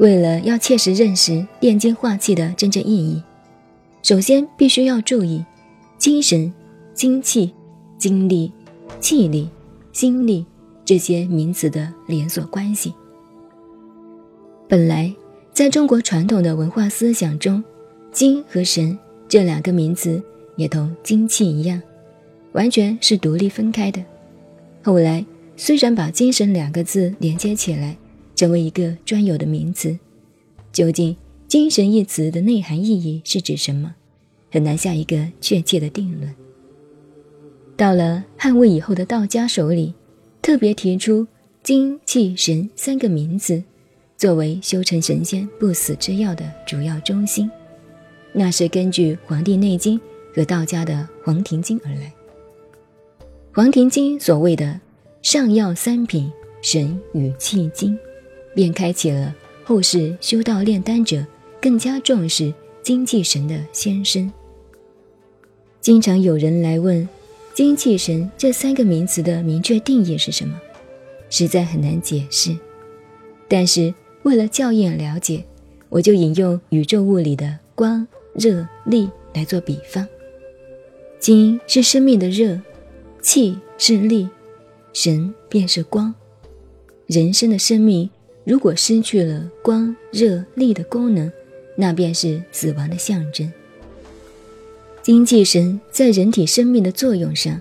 [0.00, 3.22] 为了要切实认识炼精化气的真正意义，
[4.02, 5.44] 首先必须要注意
[5.98, 6.50] 精神、
[6.94, 7.52] 精气、
[7.98, 8.50] 精力、
[8.98, 9.50] 气力、
[9.92, 10.46] 心力
[10.86, 12.94] 这些名词的连锁关系。
[14.66, 15.14] 本来，
[15.52, 17.62] 在中国传统的文化思想中，
[18.10, 18.98] 精和神
[19.28, 20.22] 这两个名词
[20.56, 21.78] 也同精气一样，
[22.52, 24.02] 完全是独立分开的。
[24.82, 25.22] 后来，
[25.58, 27.98] 虽然把“精神”两个字连接起来，
[28.40, 29.98] 成为一个专有的名词，
[30.72, 31.14] 究竟
[31.46, 33.94] “精神”一词的内涵意义是指什么，
[34.50, 36.34] 很难下一个确切的定论。
[37.76, 39.92] 到了汉魏以后的道家手里，
[40.40, 41.26] 特别提出
[41.62, 43.62] “精、气、神”三个名词，
[44.16, 47.50] 作为修成神仙不死之药的主要中心，
[48.32, 49.98] 那是根据《黄帝内经》
[50.34, 50.94] 和道家的
[51.26, 52.10] 《黄庭经》而来。
[53.52, 54.80] 《黄庭经》所谓的
[55.20, 56.32] 上药三品
[56.62, 57.98] 神与气经，
[58.54, 59.34] 便开启了
[59.64, 61.24] 后世修道炼丹者
[61.60, 64.30] 更加重视精气神的先声。
[65.80, 67.08] 经常有人来问
[67.54, 70.60] “精气神”这三个名词的明确定义是什么，
[71.28, 72.56] 实在很难解释。
[73.48, 73.92] 但是
[74.22, 75.44] 为了校验了解，
[75.88, 80.06] 我就引用宇宙物理的光、热、力来做比方。
[81.18, 82.60] 精是生命的热。
[83.22, 84.26] 气是力，
[84.94, 86.14] 神便是光。
[87.06, 88.08] 人生的生命
[88.50, 91.30] 如果失去了光、热、力的功能，
[91.76, 93.48] 那便是死亡的象征。
[95.02, 97.60] 精气神在人体生命的作用上，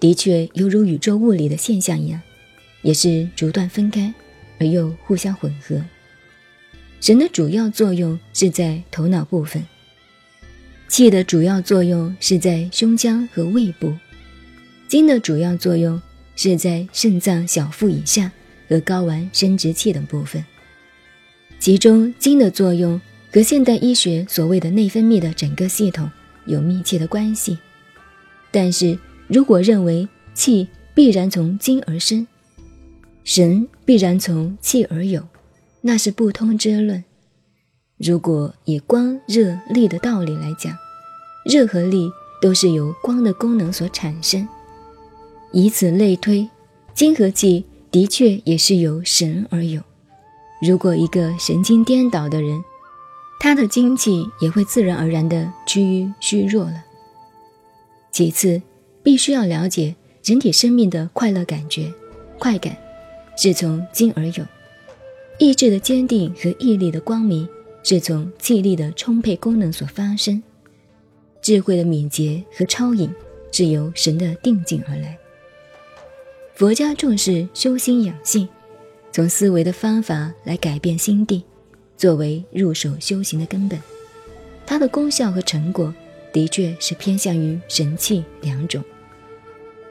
[0.00, 2.20] 的确犹如宇宙物理的现象一样，
[2.82, 4.12] 也是逐段分开
[4.58, 5.80] 而又互相混合。
[7.00, 9.64] 神的主要作用是在头脑部分，
[10.88, 13.94] 气的主要作用是在胸腔和胃部。
[14.88, 16.02] 精的主要作用
[16.34, 18.32] 是在肾脏小腹以下
[18.68, 20.44] 和睾丸生殖器等部分，
[21.58, 23.00] 其中精的作用
[23.32, 26.10] 和现代医学所谓的内分泌的整个系统
[26.46, 27.58] 有密切的关系。
[28.50, 32.26] 但是如果认为气必然从精而生，
[33.24, 35.26] 神必然从气而有，
[35.80, 37.02] 那是不通之论。
[37.96, 40.76] 如果以光、热、力的道理来讲，
[41.44, 42.10] 热和力
[42.40, 44.46] 都是由光的功能所产生。
[45.52, 46.48] 以此类推，
[46.94, 47.64] 精和气
[47.94, 49.80] 的确也是由神而有。
[50.60, 52.60] 如果一个神经颠倒的人，
[53.38, 56.84] 他的精气也会自然而然地趋于虚弱了。
[58.10, 58.60] 其次，
[59.04, 59.94] 必须要了解
[60.24, 61.92] 人体生命的快乐感觉，
[62.36, 62.76] 快感
[63.36, 64.44] 是从精而有；
[65.38, 67.48] 意志的坚定和毅力的光明
[67.84, 70.42] 是从气力的充沛功能所发生；
[71.40, 73.08] 智慧的敏捷和超颖
[73.52, 75.16] 是由神的定境而来。
[76.54, 78.48] 佛家重视修心养性，
[79.10, 81.42] 从思维的方法来改变心地，
[81.96, 83.76] 作为入手修行的根本。
[84.64, 85.92] 它的功效和成果
[86.32, 88.84] 的确是偏向于神气两种，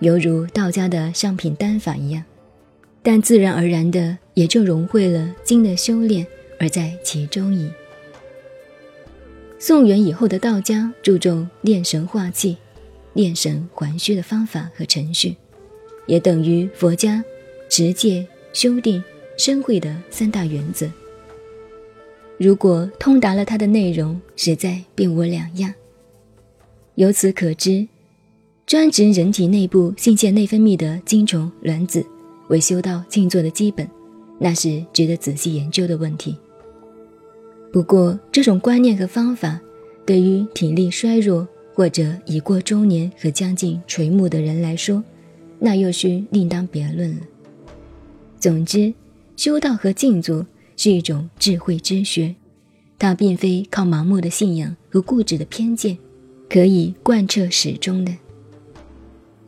[0.00, 2.24] 犹如道家的上品丹法一样，
[3.02, 6.26] 但自然而然的也就融汇了经的修炼
[6.58, 7.70] 而在其中矣。
[9.58, 12.56] 宋元以后的道家注重炼神化气、
[13.12, 15.36] 炼神还虚的方法和程序。
[16.06, 17.22] 也等于佛家
[17.68, 19.02] 持戒、修定、
[19.36, 20.88] 生慧的三大原则。
[22.38, 25.72] 如果通达了它的内容，实在并无两样。
[26.96, 27.86] 由此可知，
[28.66, 32.04] 专职人体内部性腺内分泌的精虫卵子
[32.48, 33.88] 为修道静坐的基本，
[34.38, 36.36] 那是值得仔细研究的问题。
[37.72, 39.60] 不过，这种观念和方法，
[40.06, 45.02] 对于体力衰弱或者已过中年和将近垂暮的人来说，
[45.58, 47.22] 那又需另当别论了。
[48.38, 48.92] 总之，
[49.36, 50.46] 修道和静坐
[50.76, 52.34] 是一种智慧之学，
[52.98, 55.96] 它并非靠盲目的信仰和固执的偏见
[56.48, 58.12] 可以贯彻始终的。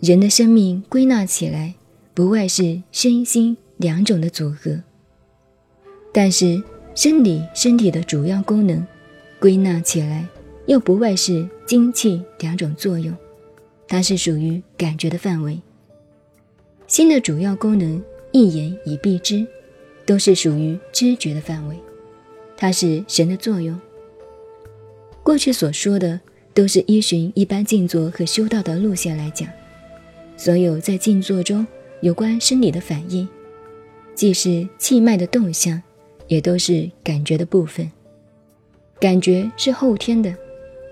[0.00, 1.74] 人的生命归纳起来，
[2.14, 4.82] 不外是身心两种的组合。
[6.12, 6.62] 但是，
[6.94, 8.84] 生理身体的主要功能
[9.38, 10.26] 归纳起来，
[10.66, 13.14] 又不外是精气两种作用，
[13.86, 15.60] 它是属于感觉的范围。
[16.88, 18.02] 心的主要功能，
[18.32, 19.46] 一言以蔽之，
[20.06, 21.76] 都是属于知觉的范围，
[22.56, 23.78] 它是神的作用。
[25.22, 26.18] 过去所说的，
[26.54, 29.46] 都是依循一般静坐和修道的路线来讲，
[30.34, 31.64] 所有在静坐中
[32.00, 33.28] 有关生理的反应，
[34.14, 35.82] 既是气脉的动向，
[36.26, 37.92] 也都是感觉的部分。
[38.98, 40.34] 感觉是后天的，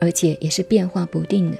[0.00, 1.58] 而且也是变化不定的。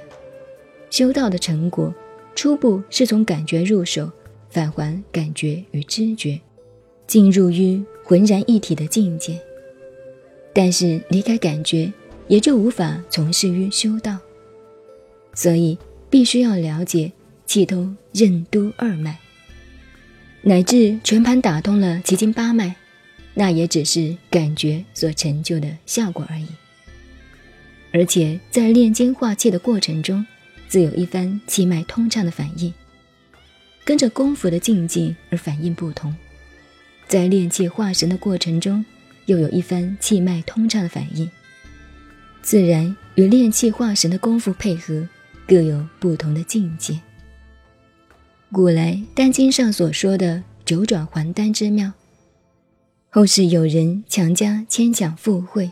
[0.89, 1.93] 修道的成果，
[2.33, 4.11] 初步是从感觉入手。
[4.53, 6.39] 返还感觉与知觉，
[7.07, 9.39] 进入于浑然一体的境界，
[10.53, 11.91] 但是离开感觉，
[12.27, 14.17] 也就无法从事于修道。
[15.33, 15.75] 所以
[16.11, 17.11] 必须要了解
[17.47, 19.17] 气通任督二脉，
[20.43, 22.75] 乃至全盘打通了奇经八脉，
[23.33, 26.45] 那也只是感觉所成就的效果而已。
[27.91, 30.23] 而且在炼精化气的过程中，
[30.67, 32.71] 自有一番气脉通畅的反应，
[33.85, 36.15] 跟着功夫的境界而反应不同。
[37.07, 38.83] 在炼气化神的过程中，
[39.25, 41.29] 又有一番气脉通畅的反应，
[42.41, 45.07] 自然与炼气化神的功夫配合，
[45.47, 46.99] 各有不同的境界。
[48.51, 51.91] 古来《丹经》上所说的九转还丹之妙，
[53.09, 55.71] 后世有人强加牵强附会，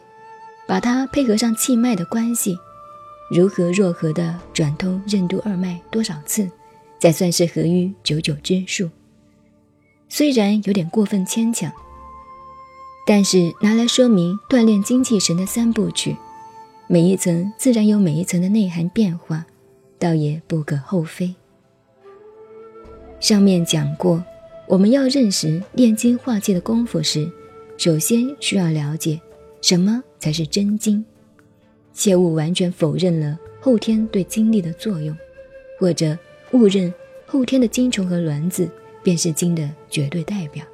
[0.68, 2.58] 把它配合上气脉的关系，
[3.32, 6.50] 如何若何的转通任督二脉多少次，
[7.02, 8.90] 才算是合于九九之数？
[10.08, 11.70] 虽然有点过分牵强。
[13.08, 16.16] 但是拿来说明锻炼精气神的三部曲，
[16.88, 19.44] 每一层自然有每一层的内涵变化，
[19.98, 21.34] 倒也不可厚非。
[23.20, 24.24] 上面讲过，
[24.68, 27.30] 我们要认识炼精化气的功夫时，
[27.76, 29.20] 首先需要了解
[29.62, 31.04] 什么才是真精，
[31.94, 35.18] 切勿完全否认了后天对精力的作用，
[35.80, 36.16] 或者
[36.54, 36.94] 误认
[37.26, 38.70] 后天的精虫和卵子
[39.04, 40.66] 便是精的绝对代表。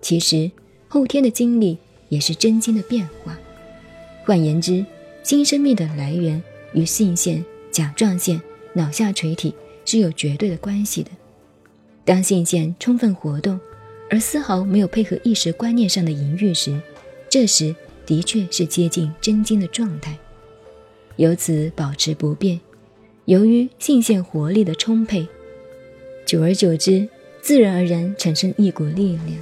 [0.00, 0.50] 其实。
[0.88, 1.78] 后天的精力
[2.10, 3.34] 也是真精的变化，
[4.26, 4.84] 换言之，
[5.22, 6.42] 新生命的来源
[6.74, 8.38] 与性腺、甲状腺、
[8.74, 9.54] 脑下垂体
[9.86, 11.10] 是有绝对的关系的。
[12.04, 13.58] 当性腺充分活动，
[14.10, 16.78] 而丝毫没有配合意识观念上的淫欲时，
[17.30, 17.74] 这时
[18.04, 20.14] 的确是接近真精的状态。
[21.16, 22.60] 由此保持不变，
[23.26, 25.26] 由于性腺活力的充沛，
[26.26, 27.08] 久而久之，
[27.40, 29.38] 自然而然产生一股力量。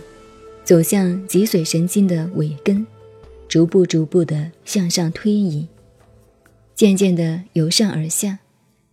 [0.62, 2.86] 走向脊髓神经的尾根，
[3.48, 5.66] 逐步逐步的向上推移，
[6.76, 8.38] 渐渐的由上而下，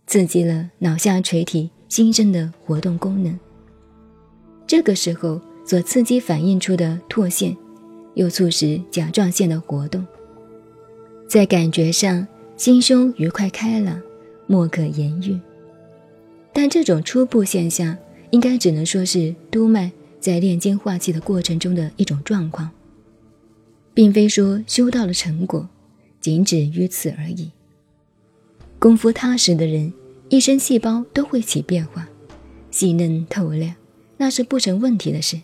[0.06, 3.38] 刺激了脑下垂体新生的活动功能。
[4.66, 7.56] 这个时候所刺激反映出的唾腺，
[8.14, 10.04] 又促使甲状腺的活动，
[11.28, 12.26] 在感觉上
[12.56, 14.00] 心胸愉快开朗，
[14.48, 15.38] 莫可言喻。
[16.52, 17.96] 但这种初步现象，
[18.30, 19.92] 应该只能说是督脉。
[20.20, 22.68] 在炼精化气的过程中的一种状况，
[23.94, 25.68] 并非说修到了成果，
[26.20, 27.52] 仅止于此而已。
[28.80, 29.92] 功夫踏实的人，
[30.28, 32.08] 一身细胞都会起变化，
[32.72, 33.72] 细嫩透亮，
[34.16, 35.40] 那是不成问题的事。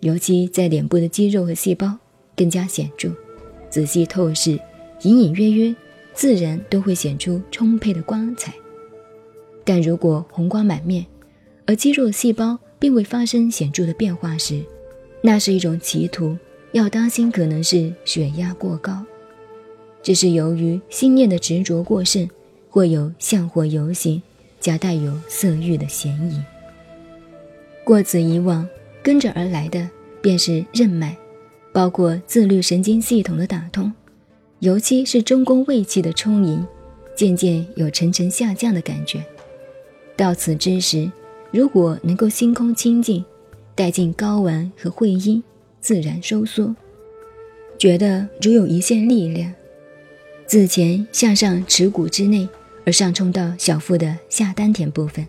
[0.00, 1.96] 尤其在脸部的肌肉和细胞
[2.36, 3.10] 更加显著，
[3.70, 4.60] 仔细透视，
[5.00, 5.74] 隐隐约约，
[6.18, 8.52] 自然都会显出充沛的光彩。
[9.64, 11.06] 但如果红光满面，
[11.64, 14.60] 而肌肉细胞，并未发生显著的变化时，
[15.22, 16.36] 那是一种歧途，
[16.72, 19.06] 要当心可能是血压过高。
[20.02, 22.28] 这是由于心念的执着过甚，
[22.68, 24.20] 或有相火游行，
[24.58, 26.42] 夹带有色欲的嫌疑。
[27.84, 28.68] 过此以往，
[29.04, 29.88] 跟着而来的
[30.20, 31.16] 便是任脉，
[31.72, 33.92] 包括自律神经系统的打通，
[34.60, 36.66] 尤其是中宫胃气的充盈，
[37.14, 39.24] 渐渐有沉沉下降的感觉。
[40.16, 41.10] 到此之时。
[41.50, 43.24] 如果能够心空清净，
[43.74, 45.42] 带进睾丸和会阴，
[45.80, 46.76] 自然收缩，
[47.78, 49.50] 觉得如有一线力量，
[50.44, 52.46] 自前向上耻骨之内，
[52.84, 55.26] 而上冲到小腹的下丹田部分，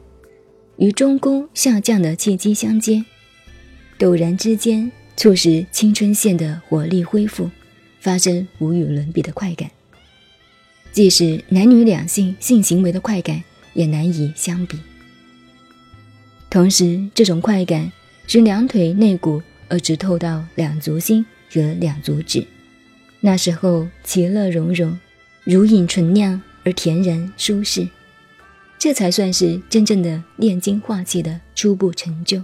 [0.75, 3.05] 与中宫下降的气机相接，
[3.97, 7.49] 陡然之间，促使青春线的活力恢复，
[7.99, 9.69] 发生无与伦比的快感，
[10.91, 14.77] 即使男女两性性行为的快感，也难以相比。
[16.49, 17.91] 同时，这种快感
[18.25, 22.45] 是两腿内骨而直透到两足心和两足趾，
[23.19, 24.97] 那时候其乐融融，
[25.43, 27.87] 如饮醇酿而恬然舒适，
[28.79, 32.43] 这才算是真正的炼精化气的初步成就。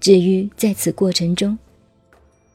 [0.00, 1.56] 至于在此过程中，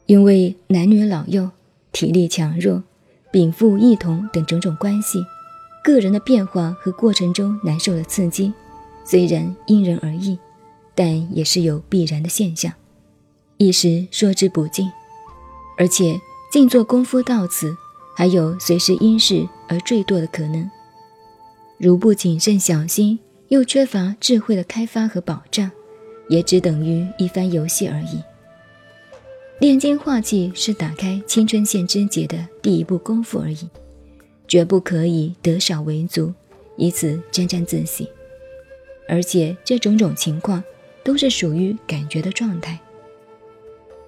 [0.06, 1.50] 因为男女老幼、
[1.92, 2.82] 体力强弱、
[3.30, 5.24] 禀赋异同等种种关系，
[5.82, 8.52] 个人的变化和过程中难受的刺激。
[9.04, 10.38] 虽然因人而异，
[10.94, 12.72] 但也是有必然的现象，
[13.56, 14.90] 一时说之不尽。
[15.78, 16.20] 而且
[16.52, 17.74] 静坐功夫到此，
[18.14, 20.70] 还有随时因事而坠堕的可能。
[21.78, 23.18] 如不谨慎小心，
[23.48, 25.70] 又缺乏智慧的开发和保障，
[26.28, 28.20] 也只等于一番游戏而已。
[29.60, 33.68] 炼金化气是打开青春线之结的第一步功夫而已，
[34.48, 36.32] 绝不可以得少为足，
[36.78, 38.08] 以此沾沾自喜。
[39.06, 40.64] 而且这种种情况
[41.04, 42.80] 都是属于感觉的状态，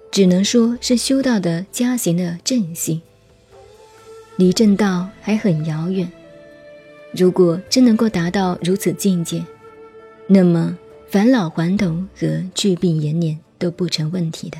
[0.09, 2.99] 只能说是修道的加行的正性。
[4.37, 6.11] 离正道还很遥远，
[7.11, 9.45] 如果真能够达到如此境界，
[10.25, 10.75] 那么
[11.09, 14.57] 返老还童和祛病延年都不成问题的。